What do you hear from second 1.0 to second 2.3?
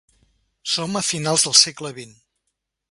a finals del segle vint.